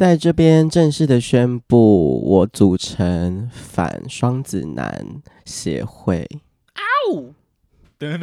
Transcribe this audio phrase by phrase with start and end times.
[0.00, 5.06] 在这边正式的宣布，我组成反双子男
[5.44, 6.26] 协会。
[7.12, 7.34] 嗷！
[7.98, 8.16] 对，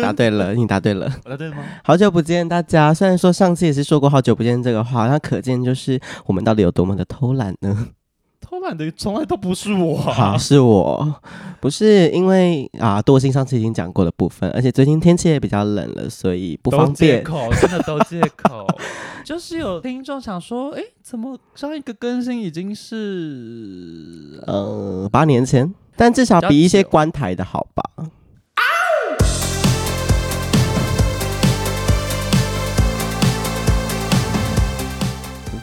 [0.00, 1.12] 答对了，你答对了。
[1.24, 1.64] 我答对了吗？
[1.82, 7.88] 好久不见大家，虽然说上次也是说过好久不见这个话，那可见就是我们到底有多么的偷懒呢？
[8.40, 11.12] 偷懒的从来都不是我，好，是我，
[11.60, 17.18] 不是因为啊，惰性上次已经讲过的部分，而且最近天气也比较冷了，所以不方便。
[17.18, 18.64] 借口真的都借口，
[19.24, 27.82] 就是有听众想说，哎，怎么上一个更新已经是呃八年前，但至少比一些关台的好吧。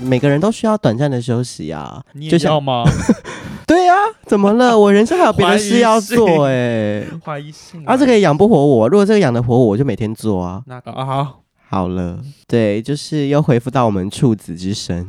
[0.04, 2.84] 每个人都需要短暂的休息啊，你也要吗？
[3.68, 4.78] 对呀、啊，怎么了？
[4.78, 8.90] 我人生还有别的事要做哎、欸，怀疑性啊，这个也养不活我。
[8.90, 10.64] 如果这个养得活我，我就每天做啊。
[10.66, 15.08] 那个啊好，好了，对，就是又恢复到我们处子之身，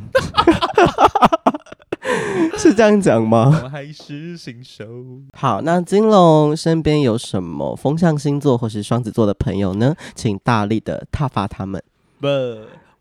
[2.57, 3.59] 是这样讲吗？
[3.65, 4.85] 我还是新手。
[5.33, 9.93] 好，那金龙身边有什么风象星座或是双子座的朋友呢？
[10.15, 11.83] 请大力的挞伐他们。
[12.21, 12.27] 不。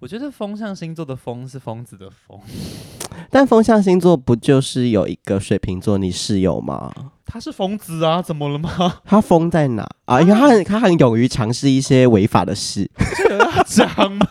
[0.03, 2.37] 我觉得风象星座的风是疯子的疯，
[3.31, 6.93] 但风象星座不就是有一个水瓶座你室友吗？
[7.25, 9.01] 他是疯子啊，怎么了吗？
[9.05, 10.21] 他疯在哪啊？
[10.21, 14.27] 因为他很他很勇于尝试一些违法的事，这个要讲吗？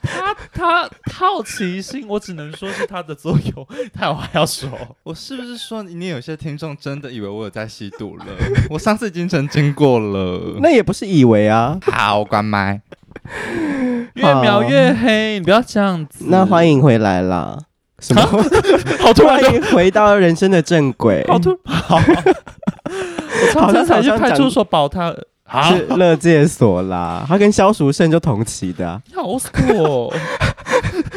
[0.00, 3.66] 他他好奇心，我只能说是他的作用。
[3.92, 4.70] 他有话要说，
[5.02, 8.24] 我是不是说你有些听众真的以为我有在吸毒了？
[8.70, 11.76] 我上次已经澄清过了，那也不是以为啊。
[11.82, 12.80] 好，关麦。
[14.14, 16.24] 越描越黑，你不要这样子。
[16.28, 17.58] 那欢迎回来啦！
[18.00, 18.22] 什么？
[19.00, 19.40] 好突然，
[19.72, 21.24] 回到人生的正轨。
[21.28, 22.00] 好突然， 好。
[23.42, 25.14] 我上次才去派出所保他，
[25.68, 27.24] 是乐界所啦。
[27.28, 29.00] 他跟萧淑慎就同期的、啊。
[29.14, 30.12] 好死我！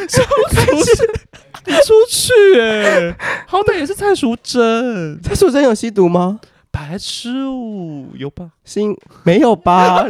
[0.07, 1.07] 萧淑慎，
[1.65, 3.15] 你出去哎、欸！
[3.47, 5.19] 好歹也是蔡淑珍。
[5.21, 6.39] 蔡淑珍有吸毒吗？
[6.71, 8.49] 白痴哦，有吧？
[8.65, 10.05] 新没有吧？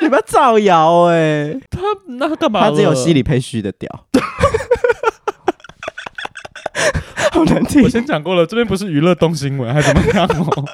[0.00, 1.54] 你 你不要造谣哎！
[1.70, 2.68] 他那干嘛？
[2.68, 3.88] 他只有西里佩虚的屌，
[7.32, 7.82] 好难听。
[7.82, 10.64] 我先讲过了，这边不是娱乐动新闻，还怎么样哦？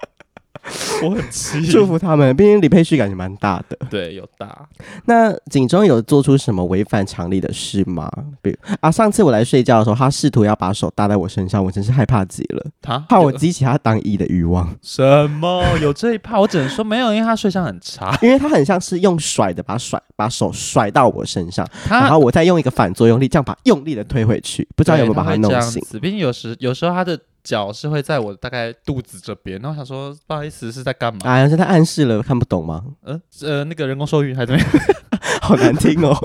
[1.02, 2.34] 我很气，祝福他们。
[2.36, 4.68] 毕竟李佩旭感觉蛮大的，对，有大。
[5.06, 8.08] 那警钟有做出什么违反常理的事吗？
[8.40, 12.64] 比如啊，上次我来睡觉的时候，他试图要把手搭在我身上，我真是害怕极了。
[12.80, 14.72] 他怕我激起他当一的欲望。
[14.82, 15.64] 什么？
[15.82, 16.38] 有这一怕？
[16.38, 18.16] 我只能说没有，因为他睡相很差。
[18.22, 24.68] 因为他很像是用甩的，把甩把手甩到我身上，然后我再用一个反作用力，这样把用力的推回去。
[24.76, 25.82] 不知道有没有把他弄醒？
[26.00, 27.18] 毕竟有时有时候他的。
[27.44, 31.20] 脚是会在我大概肚子这边，然后我想说不好意思是在干嘛？
[31.24, 32.84] 哎呀，是他暗示了，看不懂吗？
[33.02, 34.68] 呃呃，那个人工受孕还怎么样？
[35.42, 36.16] 好难听哦，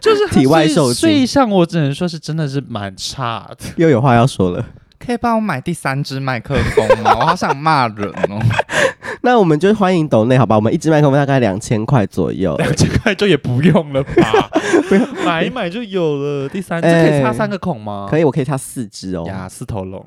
[0.00, 0.94] 就是 体外受精。
[1.10, 3.66] 睡相我只能说是真的是蛮差的。
[3.76, 4.64] 又有话要说了，
[5.06, 7.14] 可以帮我买第三支麦克风吗？
[7.20, 8.40] 我好想骂人哦。
[9.22, 10.56] 那我们就欢迎抖内，好吧？
[10.56, 14.50] 我们一支麦克风大概两千块左右，两千块就也不用了吧？
[14.88, 16.48] 不用买一买就有了。
[16.48, 18.06] 第三支可以插三个孔吗？
[18.10, 19.24] 可以，我可以插四支哦。
[19.26, 20.04] 呀，四头龙。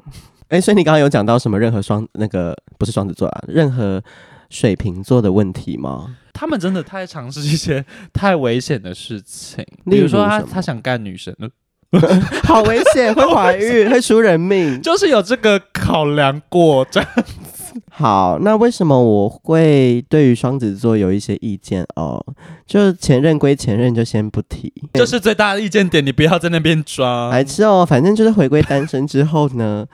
[0.49, 4.01] 哎，所以你刚刚有讲到什么任何双那个不是双子座啊，任何
[4.49, 6.15] 水瓶座的问题吗？
[6.33, 7.83] 他们真的太尝试一些
[8.13, 11.49] 太危险的事情，例如说他他想干女生的，
[12.43, 17.81] 好危险，会怀孕，会出人命， 就是有这个考量过这样子。
[17.91, 22.23] 好，那为什么我会对于双子座有一些意见哦？
[22.65, 27.29] 就前任归前任，就先不提，这是最大的意见点，你不要在那边装。
[27.29, 29.85] 还是哦，反正就是回归单身之后呢，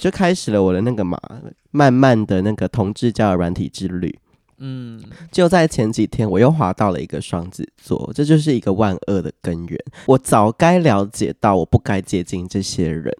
[0.00, 1.18] 就开始了我的那个嘛，
[1.70, 4.18] 慢慢的那个同志交友软体之旅。
[4.64, 5.02] 嗯，
[5.32, 9.78] 就在前几天，我又滑到了一个双子座，这就是一个万恶的根源。
[10.06, 13.12] 我早该了解到，我不该接近这些人。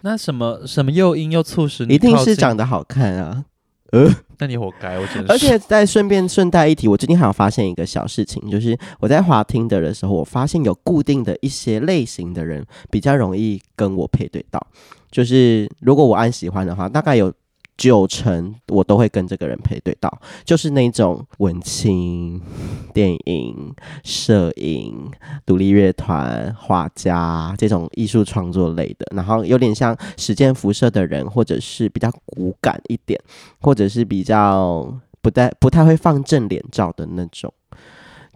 [0.00, 1.94] 那什么什么诱因又促使你？
[1.94, 3.44] 一定是长得好看啊。
[3.92, 4.06] 呃，
[4.38, 5.32] 那你活该，我觉得。
[5.32, 14.66] 而且再顺便顺带一提，我最近还有发现一个小事情，就是我在滑 Tinder 的时候，我发现有固定的一些类型的人比较容易跟我配对到。
[15.10, 17.32] 就是如果我按喜欢的话，大概有
[17.78, 22.42] 九成我都会跟这个人配对到，就是那种文青、
[22.92, 25.10] 电影、摄影、
[25.46, 33.18] 独立乐团、画家这种艺术创作类的，然后有点像时间辐射的人，或者是比较骨感一点，
[33.60, 34.92] 或者是比较
[35.22, 37.52] 不太不太会放正脸照的那种。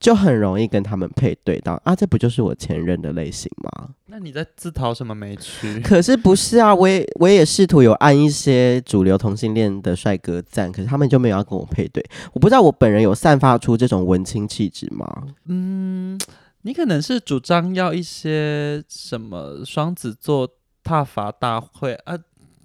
[0.02, 3.90] 就很容易跟他们配对到啊，这不就是我前任的类型吗？
[4.06, 5.78] 那你在自讨什么没趣？
[5.80, 12.04] 可是不是啊，我也我也试图有按一些主流同性恋的帅哥赞，可是他们就没有要跟我配对。
[12.32, 15.22] 我不知道我本人有散发出这种文青气质吗？
[15.46, 16.20] 嗯，
[16.62, 20.48] 你可能是主张要一些什么双子座
[20.82, 22.18] 踏伐大会啊，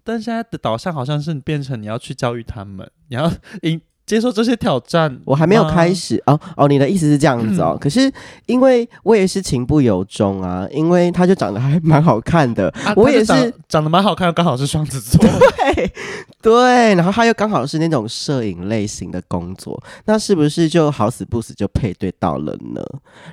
[0.03, 3.31] 但现在的导向好像是变成你要去教育他们，你要
[3.61, 3.79] 应。
[4.07, 7.73] 接受这些挑战，我还没有开始哦哦，你的意思是这样子哦？
[7.75, 8.09] 嗯、可是
[8.45, 15.19] 因为我也是情不由衷啊，因为他就长得还蛮好看的，啊、我也是长，长得蛮好看，刚好是双子座，
[15.75, 15.91] 对
[16.41, 22.81] 对，然后他又刚好是那种摄影类型的工作，那是不是就好死不死就配对到了呢？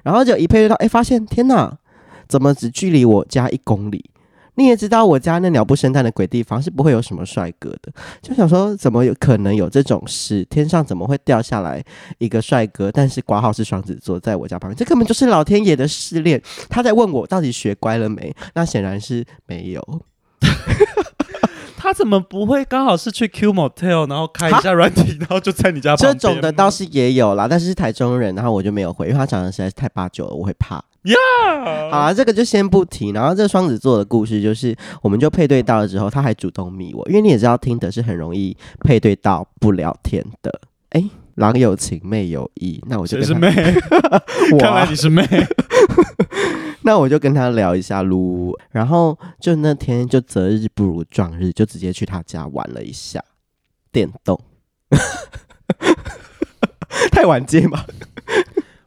[0.03, 1.73] 然后就一配对到，哎，发现天哪，
[2.29, 4.05] 怎么只距离我家一公里？
[4.57, 7.93] 你也知道我家那鸟不生蛋的鬼地方是不会有什么帅哥的，
[8.23, 10.45] 就想说怎么有可能有这种事？
[10.45, 11.83] 天上怎么会掉下来
[12.19, 12.91] 一个帅哥？
[12.93, 16.41] 但是挂号是双子座，在我家旁边，这根本就是老天爷的试炼。
[16.69, 18.35] 他在问我到底学乖了没？
[18.55, 20.03] 那显然是没有。
[21.77, 26.19] 他怎么不会刚好是去 Q Motel，然后开一下软体，然后就在你家旁边？
[26.19, 30.83] 这种的倒是也有啦，但是是台中人，然后我就没有回，因为他长得实在是太八九了，我会怕。
[31.05, 31.91] 呀，Yeah!
[31.91, 33.11] 好啊，这个就先不提。
[33.11, 40.61] 然后这双子座的故事就是，我们就配对到了之后，他还主动密我，因为你也知道，听的是很容易配对到不聊天的。
[40.91, 41.05] 哎，
[41.37, 43.75] 郎有情妹有意，那我就跟他是妹，
[44.53, 45.27] 我看来你是妹。
[46.87, 53.25] 那我就跟他聊一下撸，然后就那天就择日不如撞日，就直接去他家玩了一下
[53.91, 54.39] 电动，
[57.11, 57.85] 太晚接嘛？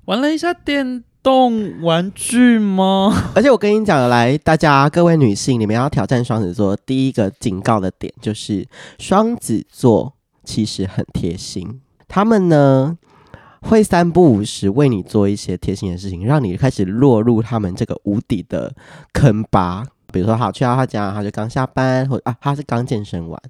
[0.05, 3.31] 玩了一下电动玩具吗？
[3.35, 8.65] 而且我跟你讲，来大家各位女性，你们要挑战双子座，第一个警告的点就是
[8.97, 10.13] 双子座
[10.45, 12.97] 其实很贴心，他们呢。
[13.59, 18.73] 会三不五时为你做一些贴心的事情，让你开始落入他们这个无底的
[19.11, 19.83] 坑吧。
[20.13, 23.41] 比如说，好去到他家，他就刚下班，或啊，他是刚健身完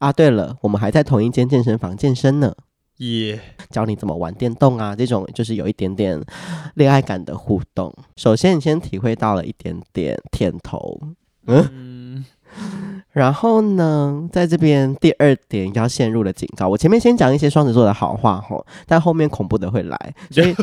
[0.00, 0.10] 啊。
[0.10, 2.52] 对了，我们还在同一间健身房健身呢。
[3.00, 3.40] 耶，Yeah.
[3.70, 6.22] 教你怎么玩电动啊，这种就是有一点点
[6.74, 7.94] 恋爱感的互动。
[8.16, 11.00] 首先，你先体会到了一点点甜头，
[11.46, 11.68] 嗯。
[11.72, 12.24] 嗯
[13.12, 16.68] 然后呢，在这边第二点要陷入了警告。
[16.68, 20.54] 我前面先讲一些双子座的好话吼，但后面恐怖的会来，所以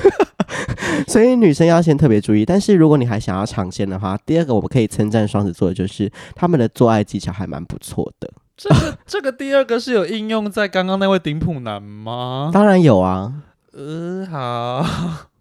[1.06, 2.44] 所以女生要先特别注意。
[2.44, 8.30] 但是如果你还想要尝鲜的话，第二个我们可以称赞双子座的就是他们的做爱技巧还蛮不错的。
[8.60, 12.50] 这个这个第二个是有应用在刚刚那位顶普男吗？
[12.52, 13.32] 当然有啊。
[13.72, 14.86] 呃，好。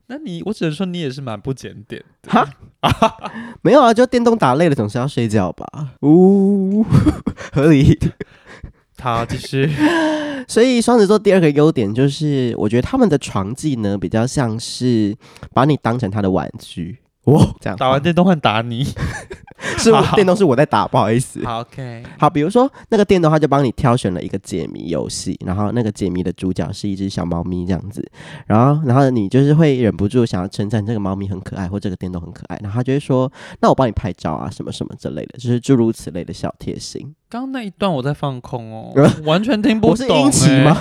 [0.08, 2.48] 那你，我只能说你也是蛮不检点的哈，
[3.62, 5.68] 没有啊，就电动打累了，总是要睡觉吧？
[6.02, 6.84] 呜，
[7.52, 8.00] 合理。
[9.02, 9.70] 好，继续。
[10.48, 15.14] 所以双子座第二个优点就是，我觉得他们的床技呢，比较像是
[15.54, 16.98] 把你当成他的玩具。
[17.26, 18.88] 哦，这样打完电动换打你。
[19.80, 21.44] 是我电动是我在打，不好意思。
[21.46, 22.04] 好，OK。
[22.18, 28.06] 好，比如说那个电动，他就帮你挑选了一个解谜游戏，然后那个解谜的主角是一只小猫咪这样子，
[28.46, 33.32] 然后然后你就是会忍不住想要称赞这个猫咪很可爱，或这个电动很可爱，然后他就会说，
[33.62, 37.16] 那我帮你拍照啊，什么什么之类的，就是诸如此类的小贴心。
[37.32, 38.92] 刚刚那一段我在放空哦，
[39.24, 39.92] 完全听不懂。
[39.92, 40.76] 我是英奇吗？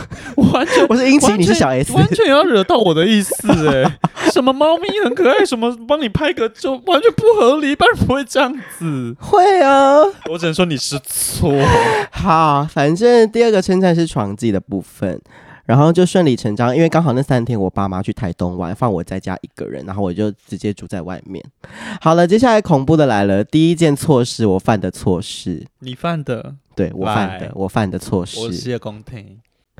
[0.50, 3.98] 完全我是英奇，你是小 S，完全要惹到我的意思哎！
[4.32, 9.14] 什么猫咪很可爱，什么帮你拍个就完全不合理，一般人不会这样子。
[9.20, 9.98] 会啊，
[10.30, 11.52] 我只能说你是错。
[12.10, 15.20] 好，反正第二个称赞是床技的部分。
[15.68, 21.44] 然后就顺理成章，因为刚好那三天我爸妈去台东玩，放我在家一个人，然后我就直接住在外面。
[22.00, 29.36] 好了，接下来恐怖的来了，第一件错事，我犯的错事，你犯的，对我犯的，来我犯的错事，我谢公听，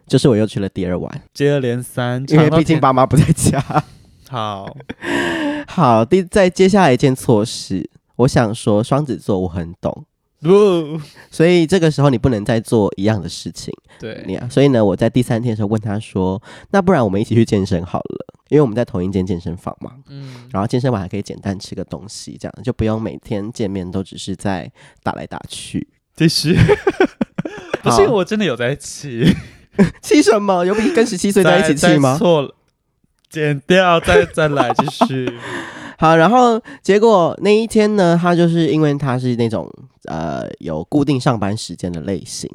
[0.07, 3.59] 就是我又去了第二晚，接二连三，因为毕竟爸妈不在家。
[4.29, 4.77] 好，
[5.67, 10.05] 好，第再接下来一件错事，我想说双子座我很懂。
[10.41, 13.73] 不， 所以这个时候你不能再做一样的事情。
[13.99, 16.41] 对，你啊，所以呢，我在第三天的时候问他说
[16.71, 19.93] ：“那不然我们一起去健身好了，因为我们在同一间健身房嘛。
[20.09, 24.71] 嗯，然后健身完还可以简单吃个东西，这样就不用每天见面都只是在
[25.03, 26.55] 打来打去。”这是，
[27.83, 29.25] 不是我真的有在气，
[30.03, 30.65] 气什么？
[30.65, 32.17] 有比跟十七岁在一起气吗？
[32.17, 32.55] 错了，
[33.29, 35.33] 剪掉，再再来继续。
[35.99, 39.69] 好，然后结果那一天呢，他就是因为他是那种
[40.09, 42.51] 呃有固定上班时间的类型，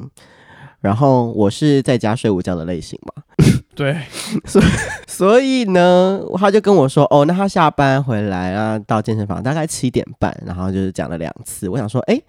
[0.80, 3.22] 然后我是在家睡午觉的类型嘛，
[3.74, 3.96] 对，
[4.44, 4.64] 所以
[5.06, 12.20] 所以呢，他就跟我说，哦，那他下班回来啊，到健身房大概七点半，然后就是讲了两次，我想说，哎。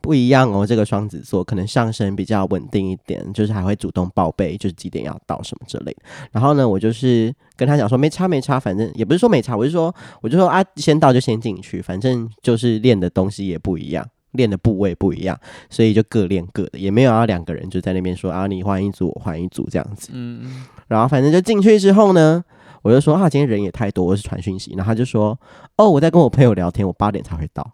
[0.00, 6.02] 不一样哦，这个双子座可能上升比较稳定一点，就是还会主动报备，就是几点要到什么之类的。
[6.30, 14.06] 然后呢，我就是跟他讲说没差没差，反正也不是说没差，我就说我就说啊，先到就先进去，反正就是练的东西也不一样，
[14.38, 20.08] 练的部位不一样，所以就各练各的，也没有要两个人就在那边说啊，你换一组我换一组这样子。
[20.14, 20.64] 嗯嗯。
[20.86, 22.42] 然后反正就进去之后呢，
[22.80, 24.72] 我就说啊，今天人也太多，我是传讯息。
[24.76, 25.38] 然后他就说，
[25.76, 27.70] 哦，我在跟我朋友聊天，我八点才会到。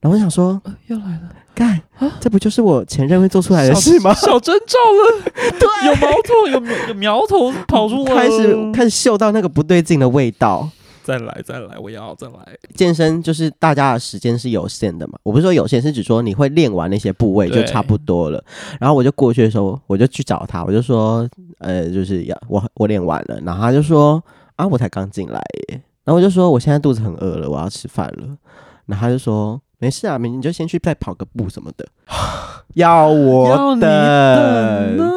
[0.00, 4.14] 然后我想说，呃、又来了，干啊，这不就是我前任会做出来的事吗？
[4.14, 10.70] 小征兆了， 对，有苗头，有有苗头跑出来，开始开始嗅到那个不对劲的味道。
[11.08, 12.34] 再来，再来，我要再来。
[12.74, 18.44] 健身就是大家的时间是有限的嘛，我不是说有限，是指说你会练完那些部位就差不多了。
[18.78, 21.26] 然后我就过去的时候，我就去找他，我就说，
[21.60, 24.22] 呃，就是要我我练完了，然后他就说，
[24.56, 25.80] 啊，我才刚进来耶。
[26.04, 28.36] 然后我就说，我现在肚子很饿了，我要吃饭了。
[28.84, 31.88] 然后他就说，没事啊，你就先去再跑个步什么的。
[32.74, 35.10] 要我等，要等啊，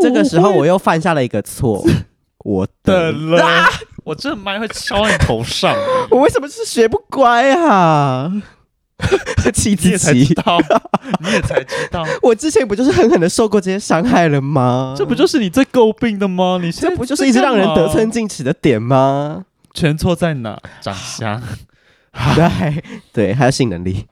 [0.00, 1.84] 这个时候我又犯下了一个错，
[2.42, 3.44] 我等了。
[3.44, 3.66] 啊
[4.04, 5.74] 我这麦会敲在你头上，
[6.10, 8.30] 我为什么是学不乖啊？
[9.54, 10.60] 气自己，你也才知道，
[11.20, 14.94] 你也才知道， 我之前不就是狠狠的受过这些伤害了吗？
[14.96, 16.58] 这不就是你最诟病的吗？
[16.62, 19.44] 你这不就是一直让人得寸进尺的点吗？
[19.72, 20.60] 全错在哪？
[20.82, 21.42] 长相，
[22.34, 24.06] 对对，还有性能力。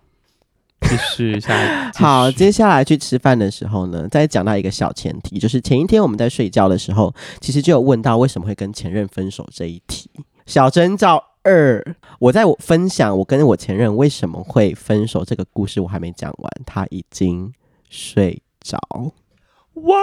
[0.83, 1.55] 继续一下。
[1.97, 10.11] 好，接下来去吃饭的时候呢，再讲到一个小前提，就是前一天我们在睡觉的时候，其实就有问到为什么会跟前任分手这一题。
[10.47, 11.85] 小征兆二，
[12.19, 17.53] 我在我分享我跟我前任为什么会分手这个故事，我还没讲完，他已经
[17.91, 18.79] 睡着。
[19.75, 19.99] 哇！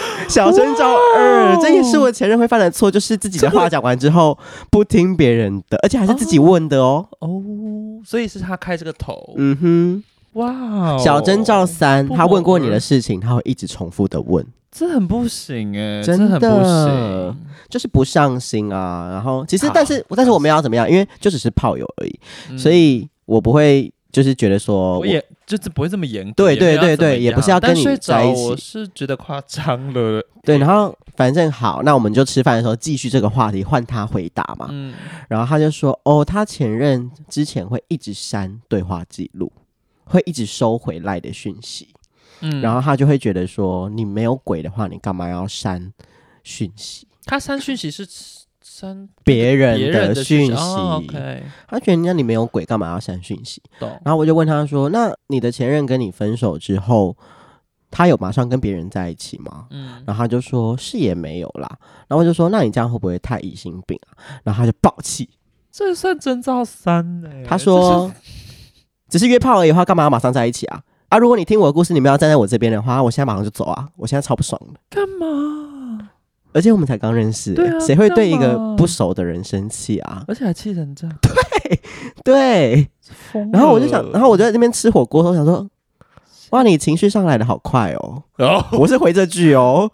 [0.28, 4.38] 小征兆二，这也是我前任会犯的错，就是自己的话讲完之后
[4.70, 7.06] 不听别人的，而且还是自己问的哦。
[7.20, 7.42] 哦，
[8.04, 9.34] 所以是他开这个头。
[9.36, 10.04] 嗯哼，
[10.34, 10.96] 哇！
[10.98, 17.36] 小征兆三，他问过你的事情，他会一直重复的问，这很不行哎，真的很不行，
[17.68, 19.08] 就是不上心啊。
[19.10, 20.88] 然后其实，但是但是我们要怎么样？
[20.88, 22.20] 因为就只是炮友而已，
[22.56, 23.92] 所以我不会。
[24.12, 26.32] 就是觉得说，我也就是不会这么严格。
[26.34, 28.42] 对对对对，也不是要跟你在一起。
[28.42, 30.22] 我是觉得夸张了。
[30.42, 34.68] 对，然后反正好，那我们就吃饭的时候继续这个话题，换他回答嘛。
[34.70, 34.94] 嗯。
[35.28, 39.52] 然后他就说：“哦，他前任之前会一直删对话记录，
[40.04, 41.88] 会一直收回来的讯息。
[42.40, 42.60] 嗯。
[42.60, 45.92] 然后他就会觉得说，你没有鬼的话，你干嘛要删
[46.42, 47.06] 讯息？
[47.24, 48.06] 他删讯息是。”
[48.62, 53.62] 删别人的讯息，哦 okay、他觉得人家里没有鬼，干嘛要删讯息？
[54.04, 57.16] 然后我就问他说：“那你的前任跟你分手之后，
[57.90, 61.68] 他有马上跟别人在一起吗？”嗯，然后他就说：“是也没有啦。”
[62.06, 64.12] 然后我就说：“那你这样会不会太疑心病啊？”
[64.44, 65.28] 然后他就爆气，
[65.72, 67.28] 这算征兆三呢？
[67.46, 68.12] 他说
[69.08, 70.82] ：“只是约炮而已的话，干嘛要马上在一起啊？
[71.08, 73.88] 啊，如果你听我的故事，你们要站在我这边的话，我现在马上就走啊！
[73.96, 75.26] 我现在超不爽的，干嘛？”
[76.52, 80.24] 而且我们才刚认识，谁会对一个不熟的人生气啊？
[80.26, 81.16] 而且还气成这样。
[81.22, 81.78] 对
[82.24, 82.88] 对，
[83.52, 85.66] 然后我就想，然后我就在那边吃火锅，我想说，
[86.50, 88.22] 哇，你情绪上来的好快哦！
[88.72, 89.90] 我是回这句哦，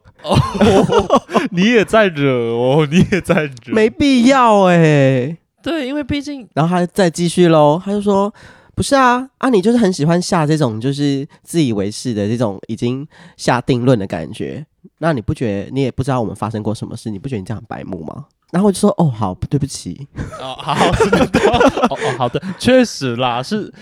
[1.50, 5.36] 你也在惹哦， 你也在惹，没必要哎。
[5.62, 8.32] 对，因为毕竟，然后他再继续喽，他就说，
[8.76, 14.64] 不是啊，啊，你就是很喜欢下这种就是自以为是的这种已经下定论的感觉。
[14.99, 17.11] 那你不觉得你也不知道我们发生过什么事？
[17.11, 18.26] 你不觉得你这样白目吗？
[18.52, 20.06] 然后我就说：“哦，好，对不起。
[20.38, 21.59] 哦” 哦，好，知道。
[21.90, 23.73] 哦哦，好的，确实啦，是。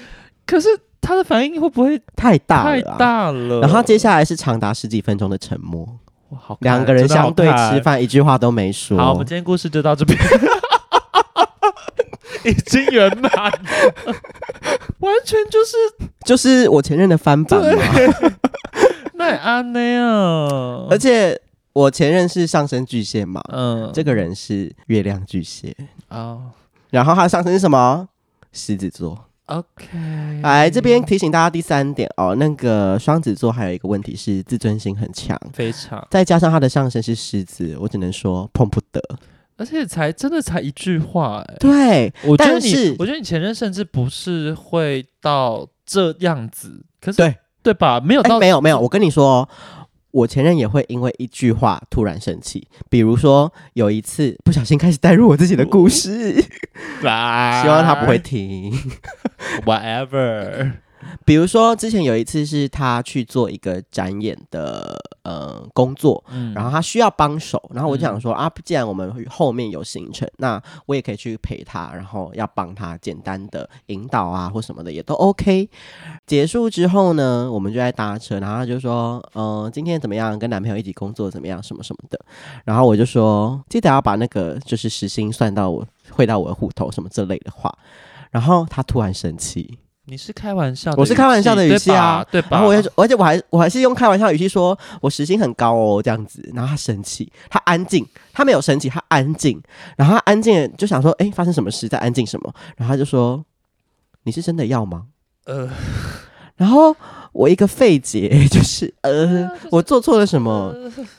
[0.46, 0.68] 可是
[1.00, 2.70] 他的反应会不会太大了？
[2.70, 3.60] 太大了。
[3.60, 5.86] 然后接下来是长达十几分钟的沉默。
[6.30, 8.96] 哇，好，两个人相对吃饭，一句话都没说。
[8.96, 10.16] 好，我们今天故事就到这边，
[12.44, 13.52] 已经圆满了，
[15.00, 15.76] 完全就是
[16.24, 17.82] 就是我前任的翻版嘛。
[19.16, 20.86] 那安内啊！
[20.90, 21.40] 而且
[21.72, 25.74] 我前任是上升巨蟹嘛，嗯，这个人是月亮巨蟹
[26.08, 26.50] 哦，
[26.90, 28.08] 然后他上升是什么？
[28.52, 29.24] 狮子座。
[29.46, 39.00] OK，来这边提醒大家第三点哦，那个双子座还有一个问题是自尊心很强，非常，再加上他的上升是狮子，我只能说碰不得。
[39.56, 47.36] 而且才真的才一句话，欸，对，我觉得你，我觉得你前任甚至不是会到这样子，可是对。
[47.64, 47.98] 对吧？
[47.98, 48.78] 没有到，没有没有。
[48.78, 49.48] 我跟你说，
[50.10, 52.68] 我前任也会因为一句话突然生气。
[52.90, 56.34] 比如说有一次不小心开始带入我自己的故事，
[57.00, 58.70] 希望他不会听。
[59.64, 60.72] Whatever。
[61.24, 75.68] 比如说，之前有一次是他去做一个展演的呃工作，嗯、然后他需要帮手，然后我就想说、嗯、啊，既然我们后面有行程，那我也可以去陪他，然后要帮他简单的引导啊或什么的也都 OK。
[76.26, 80.38] 结束之后呢，我们就在搭车，然后他就说，嗯、呃，今天怎么样？
[80.38, 81.62] 跟男朋友一起工作怎么样？
[81.62, 82.20] 什么什么的。
[82.64, 87.72] 然后我就说，记得要把那个就是时薪算到我汇到我的户头什么这类的话。
[88.30, 89.78] 然后他突然生气。
[90.06, 92.48] 你是开玩笑的，我是开玩笑的语气啊，对吧？
[92.50, 96.46] 然后我就，而且我还我还是用开玩笑语气说，我时薪很高哦，这样子。
[96.52, 99.60] 然后他生气，他安静，他没有生气，他安静。
[99.96, 101.88] 然后他安静就想说，哎，发生什么事？
[101.88, 102.54] 在安静什么？
[102.76, 103.42] 然后他就说，
[104.24, 105.06] 你是真的要吗？
[105.46, 105.70] 呃，
[106.56, 106.94] 然后
[107.32, 110.74] 我一个费解，就是呃，我做错了什么？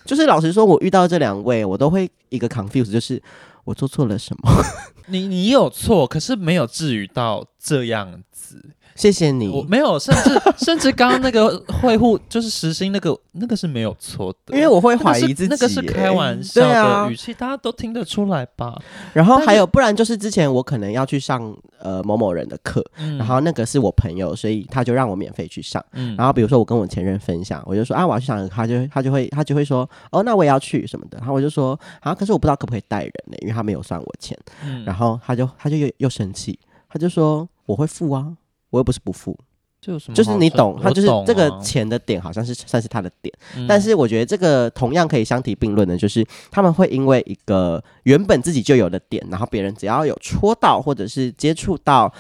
[0.06, 3.20] 就是老实说，我遇到这两位，我都会一个 confuse，就是
[3.66, 4.50] 我做错了什么？
[5.08, 8.76] 你你有错，可是没有至于到这样子。
[8.96, 9.50] 谢谢你。
[9.50, 18.82] 我没有，甚至 甚至刚刚那个会户就是实心那个那个是没有错的，因为我会怀疑自己，那个是开玩笑的语气，大家都听得出来吧？
[19.14, 22.84] 然后还有，不然就是之前我可能要去上呃某某人的课，
[23.18, 25.84] 然后那个是我朋友，所以他就让我免费去上。
[26.18, 34.38] 然后比如说我跟我前任分享，我就说啊我要去上，他就他就会他就会说哦那我也要去什么的，然后我就说啊可是我不知道可不可以带人呢，因为他没有算我钱。
[34.86, 38.32] 然后他就他就又又生气，他就说我会付啊。
[38.70, 39.38] 我又不是不付，
[39.80, 43.34] 就，就是你懂，他就是这个钱的点，好像是啊、算是他的点。
[43.56, 52.12] 嗯、但是我觉得这个同样可以相提并论的，就是他们会因为一个原本自己就有的点，然后别人只要有戳到或者是接触到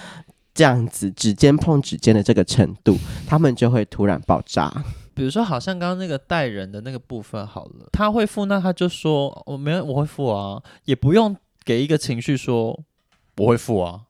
[0.54, 2.98] 这样子指尖碰指尖的这个程度，
[3.28, 4.72] 他们就会突然爆炸。
[5.14, 11.34] 比如说，好像刚刚那个带人的那个部分，好了，他会付，那他就说我没有，我会付啊，也不用
[11.64, 12.78] 给一个情绪说
[13.38, 14.02] 我会付啊。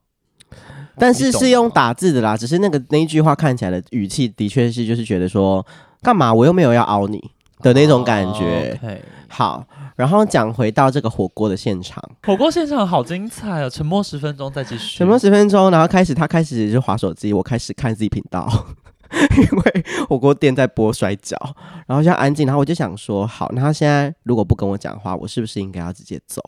[0.97, 5.65] 但是是用打字的啦，只是那个那一句话看起来的语气的确是就是觉得说
[6.01, 8.77] 干嘛我又没有要凹你的那种感觉。
[8.81, 8.99] Oh, okay.
[9.27, 13.69] 好，然后讲回到这个火锅的现场，火锅现场好精彩哦！
[13.69, 18.47] 沉默十分钟再继续，沉默十分钟，然后开始他开始就划手机，我开始看自己频道，
[19.11, 21.37] 因为火锅店在播摔跤，
[21.85, 26.41] 然后就安静，然后我就想说，好，那他现在如果不跟我讲话，我是不是应该要直接走？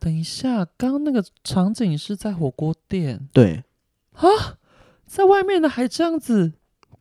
[0.00, 3.62] 等一下，刚刚那个场景是在火锅店，对。
[4.14, 4.56] 啊，
[5.06, 6.52] 在外面的还这样子，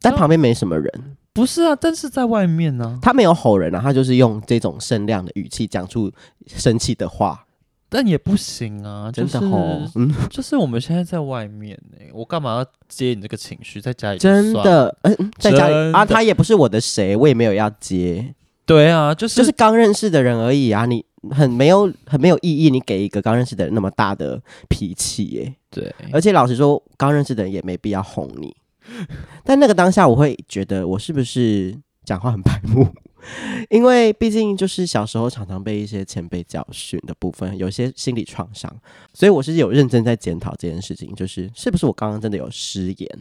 [0.02, 1.18] 但旁边没什么人。
[1.34, 6.12] 不是啊，但是在外面呢、啊，他没有吼人啊，他就是用这种声量的语气讲出
[6.46, 7.46] 生气的话，
[7.88, 13.80] 但也不行啊，就是、真的吼，嗯， 就是我们现在在外面呢、欸，我干嘛要接你这个情绪？
[13.80, 21.06] 在家里真的，嗯、呃，在家里啊，他也不是我的谁，我也没有要接，对啊，就是就是刚认识的人而已啊，你。
[21.30, 25.56] 很没有很没有意义，你给一个刚认识的人那么大的脾气耶。
[25.70, 28.56] 对，而且老实说，刚认识的人也没必要哄你。
[29.46, 32.88] 但那个当下，我会觉得我是不是讲话很白目？
[33.70, 38.76] 因为毕竟就是小时候常常被一些前辈教训的部分，有些心理创伤，
[39.14, 43.20] 所以我是有认真在检讨这件事情，就是是不是我刚刚真的有失言。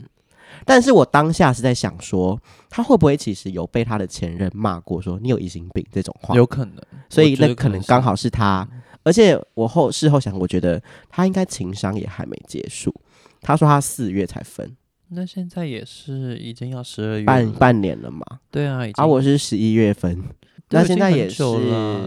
[0.65, 6.35] 但是我当下是在想说，他会不会其实有被他的前任骂过，说你有疑心病这种话？
[6.35, 6.77] 有可能，
[7.09, 8.69] 所以那可能刚好是他。
[9.03, 12.95] 而且我后事后想，我觉得他应该情商也还没结束。
[13.41, 14.77] 他说他四月才分，
[15.09, 18.25] 那现在也是已经要十二月半半年了嘛？
[18.51, 20.23] 对啊，而、啊、我是十一月份，
[20.69, 21.43] 那现在也是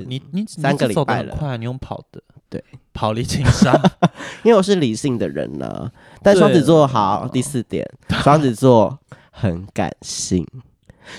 [0.05, 2.21] 你你三个礼拜了，快，你用跑的。
[2.47, 3.73] 对，跑离情商，
[4.45, 5.91] 因为我是理性的人呢。
[6.23, 7.87] 但双子座好，第四点，
[8.23, 8.97] 双子座
[9.31, 10.47] 很感性，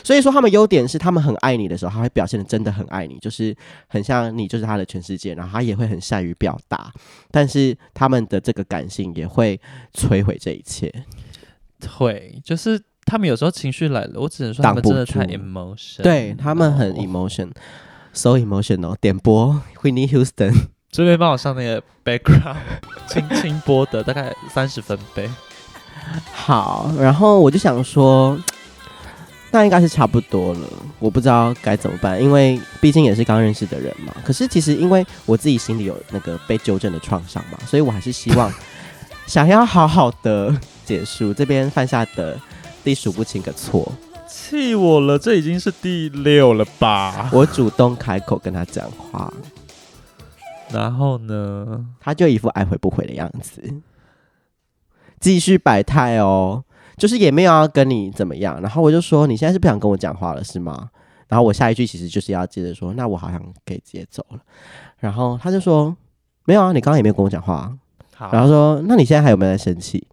[0.02, 3.54] 所以说他们优点是他们很爱你的时候，他会表现的真的很爱你，就是
[3.86, 6.92] 很像你就是他的全世界，然后他也会很善于表达。
[7.30, 9.60] 但是他们的这个感性也会
[9.92, 10.92] 摧毁这一切，
[11.98, 18.96] 会就是他们有时候情绪来了，我只能说他们真的太 emotion，对他们很 emotion，so emotional。
[19.00, 20.73] 点播 Whitney Houston。
[21.02, 22.56] 这边帮我上那个 background，
[23.08, 25.28] 轻轻播的大概三十分贝。
[26.32, 28.38] 好，然后我就想说，
[29.50, 30.60] 那应该是差不多了。
[31.00, 34.14] 我不知道该怎么办，因为毕竟也是刚认识的人嘛。
[34.24, 38.52] 可是其实因为我自己心里有那个被纠正的创伤嘛，所以我还是希望
[39.26, 40.54] 想要好好的
[40.84, 42.38] 结束这边犯下的
[42.84, 43.90] 第数不清的错。
[44.28, 47.28] 气我了，这已经是第六了吧？
[47.32, 49.32] 我主动开口跟他讲话。
[50.70, 53.62] 然后呢，他就一副爱回不回的样子，
[55.20, 56.64] 继续摆态哦，
[56.96, 58.60] 就是也没有要跟你怎么样。
[58.60, 60.90] 然后我就说，你现在是不想跟我讲话了是吗？
[61.28, 64.38] 然后我下一句其实就是要接着说，那我好像可以直接走了。
[64.98, 65.96] 然后他就说，
[66.44, 67.76] 没有啊，你刚刚也没有跟我讲话
[68.30, 70.06] 然后说，那你现在还有没有在生气？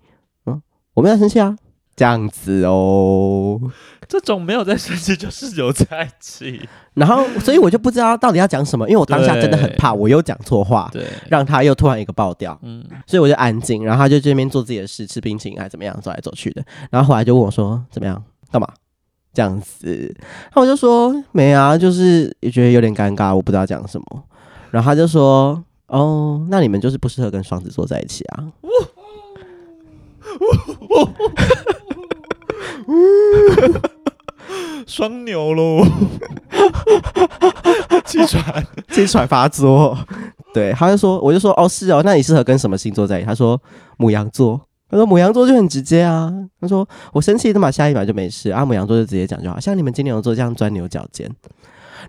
[0.46, 0.62] 嗯，
[0.94, 1.56] 我没有生气啊。
[2.02, 3.62] 这样子哦，
[4.08, 18.68] 这种没有在生气就是有在气，然后所以我就不知道到底要讲什么，因为我当下真的很怕我又讲错话，对，让他又突然一个爆掉，嗯，所以我就安静，然后他就这边做自己的事，吃冰淇淋还怎么样，走来走去的，然后后来就问我说怎么样，干嘛？
[19.32, 20.12] 这样子，
[20.46, 24.24] 然后我就说没啊，就是也觉得有点尴尬，我不知道讲什么，
[24.72, 28.48] 然后他就说哦，那你们就是不适合跟双子座在一起啊。
[34.88, 35.86] 双牛喽，
[38.06, 39.98] 气喘，气喘发作。
[40.54, 43.26] 对，他就说，我就说，哦，是哦，那你适合跟什么星座在一起？
[43.28, 43.62] 他说
[43.98, 44.60] 母羊座。
[44.90, 46.30] 他说母羊座就很直接啊。
[46.60, 48.66] 他说我生气，他妈下一秒就没事啊。
[48.66, 51.30] 母羊座就直接讲就好，像你们金牛座这样钻牛角尖。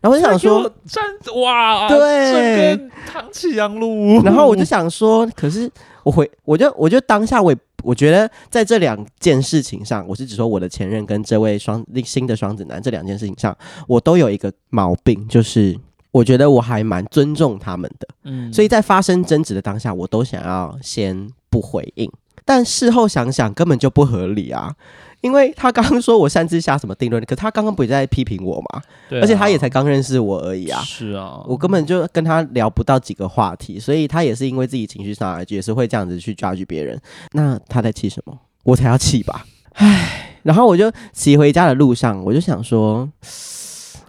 [0.00, 1.04] 然后我就想说，站
[1.40, 4.20] 哇，对，扛起羊路。
[4.24, 5.70] 然后我就想说，可是
[6.02, 15.78] 我回，我就我就当下我我觉得在这两件事情上，我是指说我的前任跟这位双新的双子男这两件事情上，我都有一个毛病，就是
[16.10, 22.10] 我觉得我还蛮尊重他们的，嗯，所以在发生争执的当下，我都想要先不回应。
[22.44, 24.74] 但事后想想，根本就不合理啊！
[25.22, 28.82] 因为他刚刚说我擅自下什么定论，可他刚刚不也在批评我吗？
[29.08, 30.82] 对啊，而且他也才刚认识我而已啊！
[30.82, 37.00] 是啊，我根本就跟他聊不到几个话题，所以他也是因为自己情绪上来，也是会这样子去 judge 别人。
[37.32, 38.38] 那他在气什么？
[38.64, 39.46] 我才要气吧！
[39.74, 43.08] 唉，然后我就骑回家的路上，我就想说，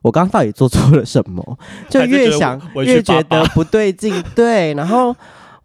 [0.01, 1.57] 我刚刚到底做错了什么？
[1.89, 5.15] 就越想越觉得不对劲， 对，然后。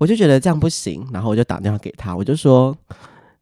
[0.01, 2.73] 我就觉得这样不行，然后我就打电话给他，我就说：“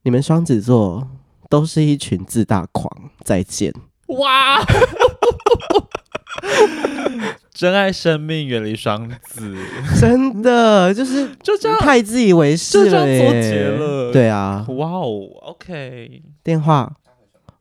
[0.04, 1.06] 你们双子座
[1.48, 2.90] 都是一群自大狂，
[3.24, 3.72] 再见。”
[4.08, 4.62] 哇！
[7.52, 9.56] 珍爱生命，远离双子，
[9.98, 14.12] 真的就是就这样太自以为是了，就这样做结了。
[14.12, 16.92] 对啊，哇哦，OK，电话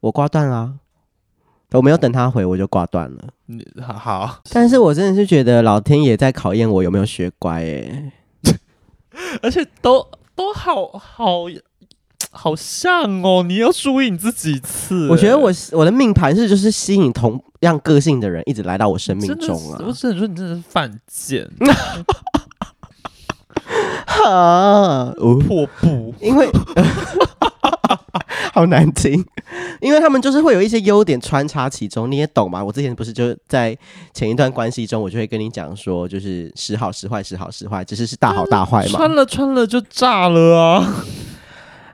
[0.02, 0.74] 我挂断了，
[1.72, 3.30] 我没有等他回，我就挂断了。
[3.82, 8.12] 好好，但是我真的是觉得老天爷在考验我有没有学乖哎。
[9.42, 11.46] 而且都都好好
[12.32, 15.08] 好像哦，你要注意你自己一次。
[15.10, 19.80] 我觉得我我的命盘是就是吸引同样个性的人一直来到我生命中啊。
[19.86, 21.50] 我只能说你真的是犯贱，
[24.06, 25.14] 哈，
[25.48, 26.50] 破布，因为。
[28.54, 29.22] 好难听，
[29.82, 32.64] 因为他们就是会有一些优点穿插其中，你也懂吗？
[32.64, 33.78] 我之前不是就在
[34.14, 38.98] 前一段关系中，我就会跟你讲说，就是时好时坏，时好时坏，只是是大好大坏嘛。
[38.98, 41.04] 穿了穿了就炸了啊！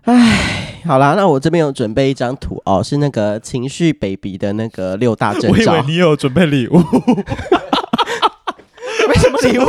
[0.04, 5.50] 哎，好啦，那我这边有准备一张图哦，是那个情绪 baby 的那个六大征兆。
[5.50, 6.78] 我以为你有准备礼物，
[9.08, 9.66] 为什么礼物？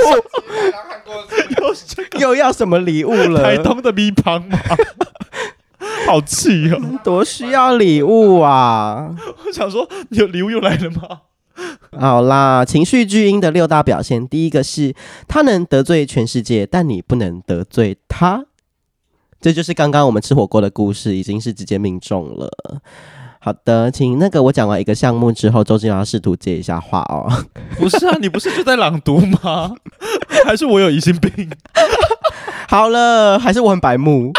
[2.18, 3.42] 又 又要什么礼物了？
[3.42, 4.59] 台东的蜜糖吗？
[6.07, 6.81] 好气哦！
[7.05, 9.14] 多需要礼物啊！
[9.47, 11.21] 我想说，有礼物又来了吗？
[11.99, 14.95] 好啦，情绪巨婴的六大表现，第一个是
[15.29, 18.47] 他能得罪全世界，但你不能得罪他。
[19.42, 22.48] 这就是刚刚我们吃火锅的故事，已经是直接命中了。
[23.40, 27.26] 好的，请那个我讲完一个项目之后，周金要试图接一下话哦。
[27.76, 29.74] 不是啊，你不是就在朗读吗？
[30.46, 31.50] 还是我有疑心病？
[32.70, 34.33] 好了，还是我很白目。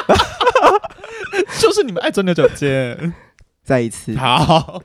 [1.60, 3.14] 就是你们爱钻牛角尖，
[3.62, 4.82] 再一次好，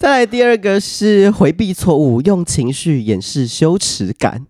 [0.00, 4.46] 再来第二个是回避错误，用情绪掩饰羞耻感，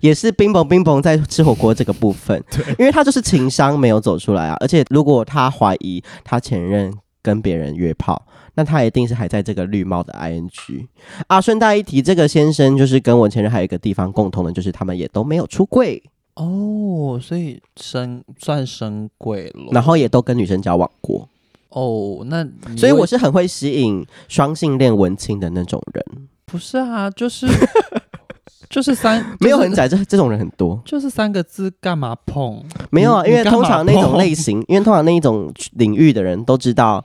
[0.00, 10.86] 也是冰崩冰崩在吃火锅这个部分， 对，因为他就是情商没有走出来啊，而且如果他怀疑他前任跟别人约炮，那他一定是还在这个绿帽的 ing
[11.26, 11.40] 啊。
[11.40, 16.02] 顺带一提，这个先生就是跟我前任还有一个地方共同的，就是他们也都没有出柜。
[16.34, 21.28] 哦，所以生算生贵了，然后也都跟女生交往过。
[21.68, 26.04] 哦，那所以我是很会吸引双性恋文青的那种人。
[26.46, 27.46] 不是啊，就是
[28.70, 30.80] 就是三， 就是、没有很窄，这这种人很多。
[30.86, 32.64] 就是三个字，干嘛碰？
[32.90, 37.04] 没有啊， 因为通常那种类型，因为通常那一种领域的人都知道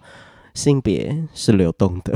[0.53, 2.13] 性别是流动的。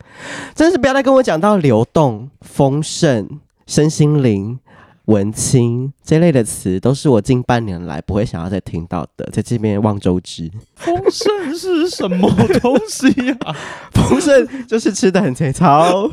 [0.54, 4.58] 真是不要再跟我讲到流动、丰盛、身心灵。
[5.06, 10.50] 文青这类的词都是我近半年来不会想要再听到的，在这边望周知。
[10.74, 12.30] 丰盛是什么
[12.60, 13.08] 东西
[13.46, 13.56] 啊？
[13.92, 16.10] 丰盛就是吃的很粗糙。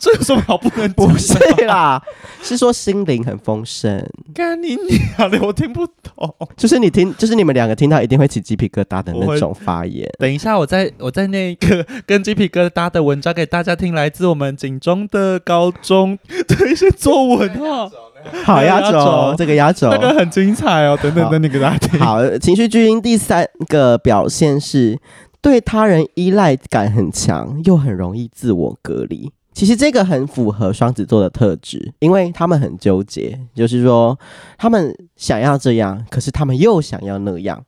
[0.00, 0.90] 这有什么好不能？
[0.94, 1.34] 不是
[1.66, 2.02] 啦，
[2.42, 4.02] 是说心灵很丰盛。
[4.34, 6.34] 干你娘的，我听不懂。
[6.56, 10.10] 就是你听，就是你们两个听到一定会起鸡皮疙瘩的那种发言。
[10.18, 17.90] 等一下，我在我在那个 跟鸡皮疙瘩的文章给大家听，来自我们警中的高中的一些作文哈。
[18.44, 20.98] 好，压轴，这个压轴，那个很精彩哦。
[21.02, 22.00] 等等等，你给大家听。
[22.00, 24.98] 好，情绪巨婴第三个表现是
[25.40, 29.32] 对他人依赖感很强，又很容易自我隔离。
[29.60, 34.18] 其实这个很符合双子座的特质，因为他们很纠结，就是说
[34.56, 37.62] 他们想要这样，可是他们又想要那样。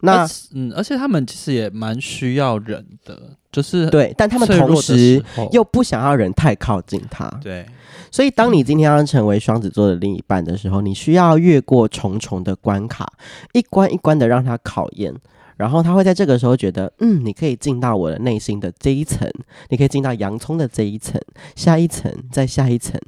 [0.00, 7.28] 那嗯，而且他们其实也蛮需要人的，就是对，但他们同时又不想要人太靠近他。
[7.42, 7.66] 对，
[8.10, 13.12] 所以当你今天要成为双子座的另一半的时候，你需要越过重重的关卡，
[13.52, 15.14] 一关一关的让他考验，
[15.56, 19.28] 然后他会在这个时候觉得，嗯，你可以进到我的内心的这一层，
[19.68, 21.20] 你可以进到洋葱的这一层，
[21.54, 23.00] 下一层，再下一层，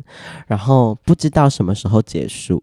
[0.47, 2.61] 然后不知道什么时候结束。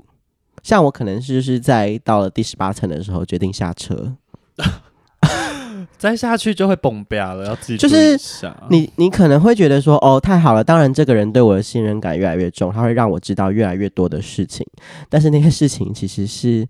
[0.61, 4.15] 像我可能是就是在到了第十八层的时候决定下车。
[5.97, 8.17] 再下去就会崩掉了，要自己就是
[8.69, 14.65] 你，你可能会觉得说，哦，太好了，当然这个人对我的信任感越来越重，他会让我知道越来越多的事情，
[15.09, 16.67] 但是那些事情其实是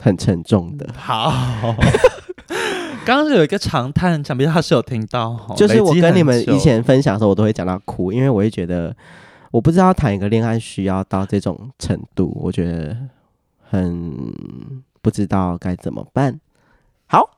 [0.00, 0.88] 很沉重的。
[0.96, 1.32] 好，
[3.04, 8.94] 刚刚是有一个长叹，想必他是有听到，就是我跟你们以前分享的时候，我都会讲到哭，因为我会觉得，
[9.50, 12.96] 我不知道谈一个恋爱需要到这种程度，我觉得
[13.68, 14.14] 很
[15.02, 16.40] 不知道该怎么办。
[17.06, 17.28] 好，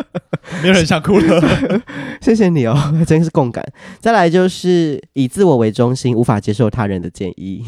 [0.62, 1.42] 没有人想哭了，
[2.22, 2.74] 谢谢你哦，
[3.06, 3.62] 真是共感。
[3.98, 7.62] 再来就是以自我为中心，无法接受他人的建议，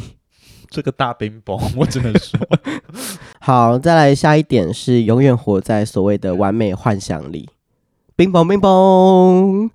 [0.70, 2.40] 这个大冰雹，我只能说。
[3.44, 7.48] 好，再来下一点是永远活在所谓的完美幻想里，
[8.14, 9.68] 冰崩冰崩。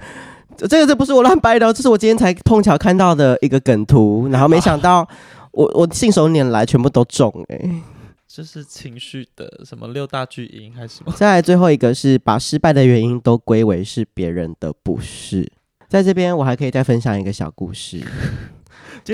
[0.56, 5.06] 这个这不是我乱掰的，这是我今天才碰巧看到的一个梗图，然后没想到
[5.52, 7.82] 我我信手拈来，全部都中哎、欸。
[8.26, 11.12] 这是情绪的什么六大巨婴还是什么？
[11.18, 15.52] 再来最后一个是把失败的原因都归为是别人的不是。
[15.90, 18.02] 在这边我还可以再分享一个小故事，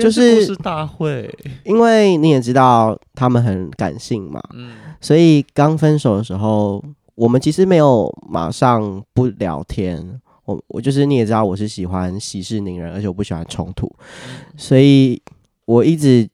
[0.02, 1.32] 就是故事大会，
[1.64, 10.20] 因为你也知道他们很感性嘛，嗯，所以刚分手的时候，我们其实没有马上不聊天。
[10.44, 13.90] 我我就是你也知道我是喜欢息事宁人，而且我不喜欢冲突，
[14.56, 15.20] 所以
[15.66, 16.28] 我一直。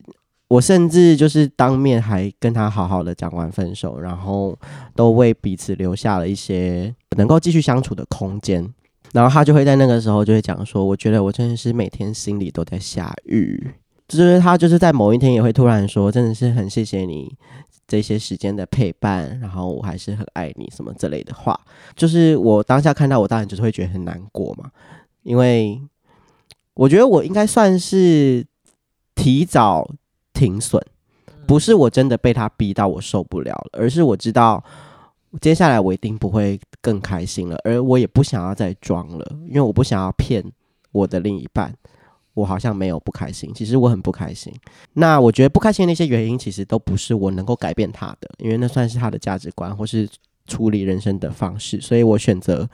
[0.51, 4.53] 我甚至就是当面还跟他好好的讲完分手，然后
[4.93, 8.61] 都为彼此留下了一些能够继续相处的空间。
[9.13, 13.71] 然后他就会在那个时候就会讲说：“我觉得我真的是每天心里都在下雨。”
[14.07, 17.35] 就是他就是在某一天也会突然说：“真的是很谢谢你
[17.87, 21.59] 这些时间的陪伴，然后我还是很爱你什么之类的话。”
[21.95, 24.69] 就是我当下看到，我当然就是会觉得很难过嘛，
[25.23, 25.81] 因为
[26.73, 28.45] 我觉得我应该算是
[29.15, 29.89] 提早。
[30.33, 30.83] 停损，
[31.45, 34.63] 不是我真的被他逼到我受不了了，而是我知道
[35.39, 40.43] 接下来我一定不会更开心了，而我也不想要再装了，因为我不想要骗
[40.91, 41.73] 我的另一半，
[42.33, 44.53] 我好像没有不开心，其实我很不开心。
[44.93, 50.09] 那我觉得不开心的那些原因，其实都不是我能够改变他的，因为那算是他的价值观或是
[50.47, 52.69] 处理人生的方式，所以我选择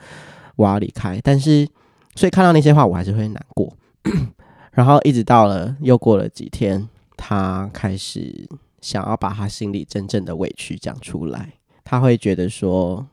[0.56, 1.20] 我要离开。
[1.22, 1.68] 但是，
[2.14, 3.72] 所以看到那些话，我还是会难过。
[4.72, 6.88] 然后一直到了又过了几天。
[7.20, 8.48] 他开始
[8.80, 11.52] 想要把他心里真正的委屈讲出来，
[11.90, 13.06] 他会觉得说，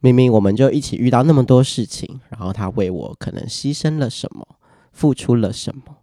[0.00, 4.56] 明明我们就一起遇到那么多事情，然后他为我可能牺牲了什么，
[4.90, 5.98] 付出了什么，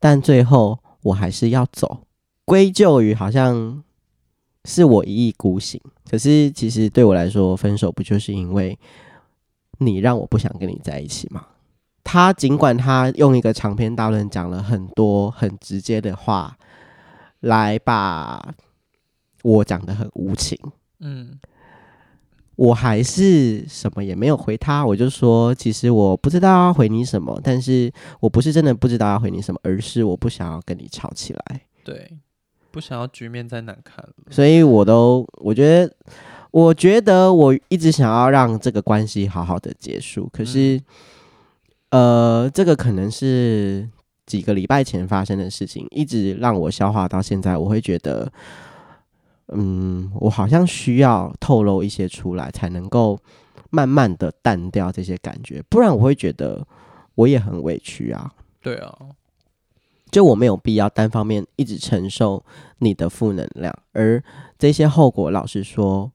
[0.00, 2.00] 但最后我还是要走，
[2.46, 3.82] 归咎于好像
[4.64, 5.78] 是我一意孤行。
[6.10, 8.78] 可是其实对我来说，分手不就是因为
[9.76, 11.46] 你让我不想跟你在一起吗？
[12.02, 16.56] 他尽管他用一个长篇大论讲了很多很直接的话。
[17.40, 18.54] 来把
[19.42, 20.58] 我讲得很无情，
[21.00, 21.38] 嗯，
[22.56, 32.10] 我还是什么也没有回他，我就说，其实我不知道要回你什么，但是我不是真的不知道要回你什么，而是我不想要跟你吵起来，对，
[32.70, 35.94] 不想要局面再难看了，所以我都我觉得，
[36.50, 40.80] 我觉得我一直想要让这个关系好好的结束，可是，
[41.90, 43.88] 嗯、呃，这个可能是。
[44.26, 47.56] 几个礼拜前发生的事情，一直让我消化到现在。
[47.56, 48.28] 我会觉得，
[49.52, 53.18] 嗯，我好像需要透露一些出来，才能够
[53.70, 55.62] 慢慢的淡掉这些感觉。
[55.68, 56.66] 不然我会觉得
[57.14, 58.32] 我也很委屈啊。
[58.60, 58.98] 对啊，
[60.10, 62.44] 就我没有必要单方面一直承受
[62.78, 64.22] 你的负能量，而
[64.58, 66.10] 这些后果，老实说，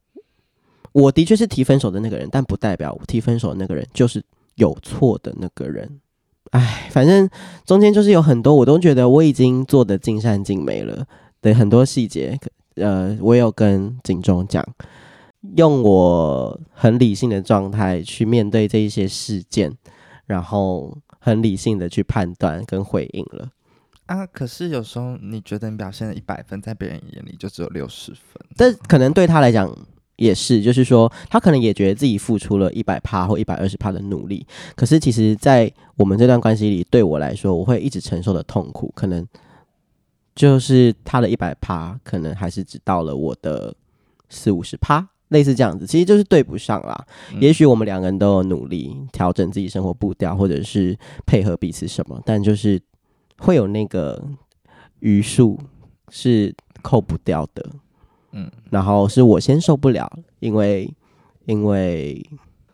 [0.91, 4.21] 我的确是提分手的那个人，但不代表我提分手的那个人就是
[4.55, 6.01] 有错的那个人。
[6.49, 7.29] 哎，反正
[7.65, 11.07] 中间就是有很多，我都觉得我已经做得尽善尽美了。
[11.39, 12.37] 对，很多细节，
[12.81, 14.65] 呃，我有跟警钟讲，
[15.55, 19.71] 用我很理性的状态去面对这一些事件，
[20.25, 23.49] 然后很理性的去判断跟回应了。
[24.07, 29.73] 啊，可是有时候你觉得你表现了一百分，在别人眼里就只有六十分，但可能对他来讲。
[30.17, 39.27] 也是，就是说，他可能也觉得自己付出了一百趴或一百二十趴的努力，可是其实，在我们这段关系里，对我来说，我会一直承受的痛苦，可能
[40.35, 43.75] 就是他的一百趴，可能还是只到了我的
[44.29, 47.05] 四五十趴，类似这样子，其实就是对不上啦。
[47.33, 52.81] 嗯、也许我们两个人都有努力调整自己生活步调，或者是配合彼此什么，但就是
[53.39, 54.23] 会有那个
[54.99, 55.59] 余数
[56.09, 57.69] 是扣不掉的。
[58.31, 60.89] 嗯，然后是我先受不了，因为
[61.45, 62.25] 因为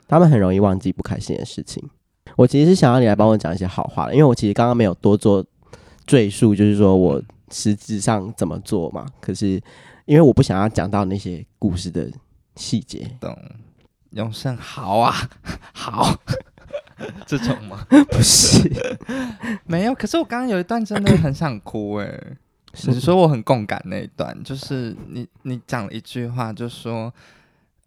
[0.08, 1.84] 他们很容易忘记不开心的事情。
[2.36, 5.44] 我其实是想要你来帮我讲一些好话的，因为我其实刚刚没有多做
[6.06, 7.20] 赘述，就是说我
[7.52, 9.06] 实质上怎么做嘛。
[9.22, 9.62] 可是
[10.06, 12.12] 因为我不想要讲到那些故事的
[12.56, 13.10] 细节。
[13.20, 13.38] 懂？
[14.12, 15.14] 永胜好啊，
[15.74, 16.18] 好，
[17.28, 17.86] 这种吗？
[18.10, 18.58] 不是，
[19.66, 19.94] 没有。
[19.94, 22.38] 可是我刚刚有一段真的很想哭哎、欸。
[22.88, 27.14] 你说我很共感那一段，就是你你讲了一句话，就说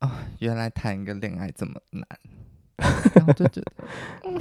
[0.01, 2.05] 啊、哦，原来谈一个恋爱这么难，
[3.14, 3.73] 然后就觉得，
[4.25, 4.40] 嗯、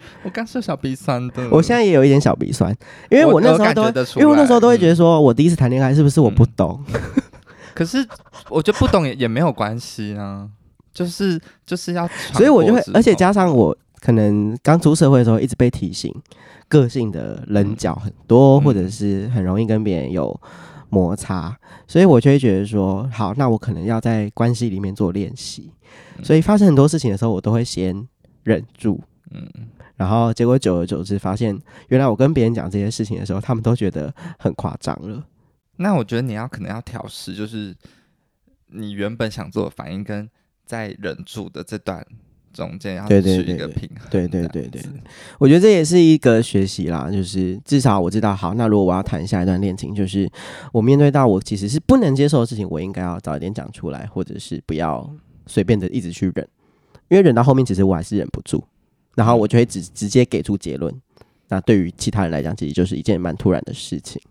[0.24, 2.74] 我刚是小鼻酸的，我现在也有一点小鼻酸，
[3.10, 3.82] 因为我那时候都，
[4.16, 6.82] 因为我那时候都会觉得说，我第一次谈恋爱是不是我不懂？
[6.92, 7.00] 嗯、
[7.74, 8.06] 可是
[8.48, 10.48] 我觉得不懂也也没有关系啊，
[10.92, 16.14] 就是就是要，所以我就会，而且加上我可能刚出社会的时候一直被提醒。
[16.70, 20.38] 个性的棱角很多，或者是很容易跟别人有
[20.90, 21.56] 摩擦，
[21.86, 25.72] 所以我就会觉得说，好，那我可能要在关系里面做练习。
[26.22, 28.06] 所以发生很多事情的时候，我都会先
[28.42, 29.48] 忍住，嗯，
[29.98, 31.54] 然后结果久而久之，发现
[31.88, 35.22] 原来我跟别人讲这些事情的时候，他们都觉得很夸张了。
[35.76, 37.76] 那我觉得你要可能要调试，就是
[38.68, 40.26] 你原本想做的反应跟
[40.64, 42.06] 在忍住的这段。
[42.50, 44.82] 中间要取一个平衡，对对对对，
[45.38, 47.08] 我觉得这也是一个学习啦。
[47.08, 50.28] 就是至少我知道，好，那如果我要谈下一段恋情，就是
[50.72, 55.08] 我面对到我其实是不能接受的事情，我应该要早一点讲出来，或者是不要
[55.46, 56.48] 随便的一直去忍，
[57.08, 58.64] 因为忍到后面，其实我还是忍不住，
[59.18, 60.94] 然后我就会直直接给出结论。
[61.48, 64.22] 那对于其他人来讲，其实就是一件蛮突然的事情。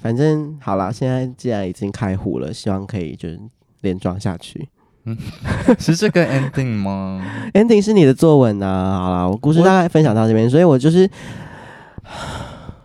[0.00, 3.38] 反正好啦，现在既然已经开户了，希望可以就是
[3.82, 4.68] 连庄下去。
[5.04, 5.16] 嗯，
[5.78, 7.24] 是这个 ending 吗？
[7.54, 8.98] ending 是你的作文啊。
[8.98, 11.08] 好了，我故事大概分享到这边，所以我就是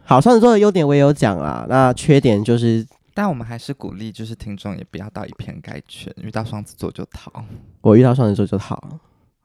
[0.03, 1.65] 好双子座的优点我也有讲啦。
[1.67, 7.31] 那缺点就是，但我们还是鼓励，就是听众也不要到以偏概全，遇到双子座就逃。
[7.81, 8.77] 我遇到双子座就逃。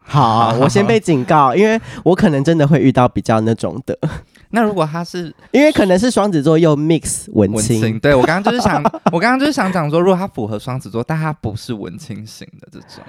[0.07, 3.99] 好， 我先被警告，因为我可能真的会遇到比较那种的。
[4.51, 13.03] 那如果他是 因为可能是双子座又 mix 文青，文青，对，我刚刚就是想， 我刚刚就是想讲说，如果他符合双子座，但他不是文青型的这种，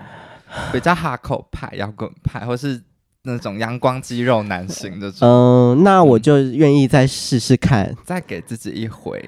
[0.71, 2.81] 比较哈口派、摇滚派，或是
[3.23, 9.23] 那种阳光肌肉男型这种，嗯，那我就愿意再试试看，再给自己一回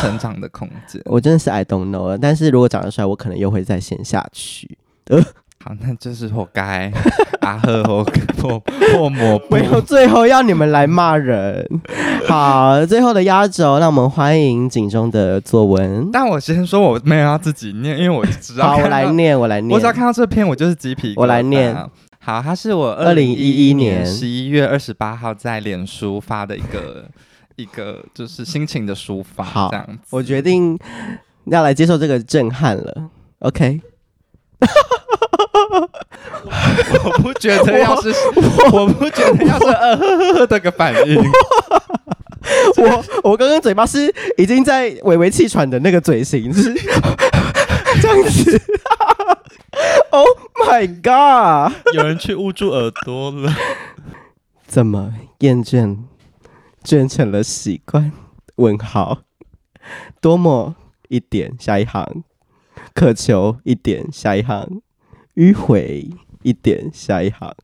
[0.00, 1.00] 成长的空间。
[1.06, 4.76] 我真的是 I don't know 了，但是如果长得帅，我可能又会再陷下去。
[5.64, 6.92] 呃好，那就是活该。
[7.40, 8.04] 阿赫活
[8.36, 11.66] 破破抹，没有最后要你们来骂人。
[12.26, 16.08] 好，最后的压轴，让我们欢迎警中的作文。
[16.12, 18.68] 但我先说，我没有要自己念，因为我知道。
[18.68, 19.72] 好，我来念，我来念。
[19.72, 21.14] 我只要看到这篇，我就是鸡皮。
[21.16, 21.74] 我来念。
[22.20, 27.04] 好，它是我二零一一年十一月二十八号在脸书发的一个
[27.56, 29.42] 一个就是心情的抒发。
[29.42, 29.98] 好，这样子。
[30.10, 30.78] 我决定
[31.46, 33.10] 要来接受这个震撼了。
[33.40, 33.80] OK。
[37.04, 38.10] 我不觉得要是
[38.70, 41.22] 我，我不觉得要是呃呵呵这个反应。
[42.76, 46.74] 我我刚刚嘴巴是已经在微微气喘的那个嘴型，是
[48.00, 48.60] 这样子。
[50.10, 50.28] Oh
[50.68, 51.72] my god！
[51.94, 53.54] 有人去捂住耳朵了？
[54.66, 55.96] 怎么厌倦
[56.84, 58.12] 倦成了习惯？
[58.56, 59.20] 问号。
[60.20, 60.76] 多么
[61.08, 62.22] 一点，下一行。
[62.94, 64.82] 渴求一点，下一行。
[65.34, 66.10] 迂回
[66.42, 67.54] 一点，下一行，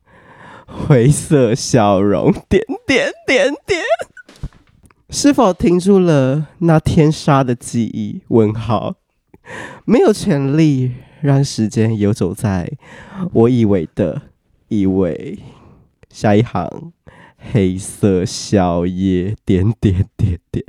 [0.65, 3.83] 灰色笑容，点点点点，
[5.09, 8.21] 是否停住了那天杀的记忆？
[8.29, 8.95] 问号，
[9.85, 12.71] 没有权利让时间游走在
[13.33, 14.23] 我以为的
[14.69, 15.37] 以为。
[16.09, 16.91] 下一行，
[17.37, 20.65] 黑色宵夜，点点点点，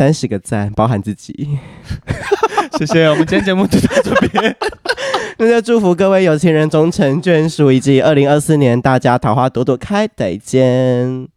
[0.00, 1.58] 三十个赞，包含自己。
[2.78, 4.56] 谢谢，我们今天节目就到这边。
[5.36, 10.08] 那就祝福各位有情人终成眷属，以及二零二四年大家桃花朵朵开。
[10.08, 11.28] 再见。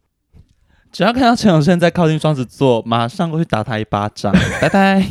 [0.90, 4.34] 只要看到陈永生在靠近双子座，马上过去打他一巴掌。
[4.62, 5.08] 拜拜。